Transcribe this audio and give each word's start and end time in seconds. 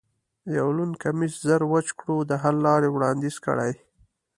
یو 0.57 0.67
لوند 0.77 0.93
کمیس 1.01 1.33
زر 1.47 1.61
وچ 1.71 1.87
کړو، 1.99 2.15
د 2.29 2.31
حل 2.41 2.55
لارې 2.67 2.89
وړاندیز 2.91 3.35
کړئ. 3.45 3.73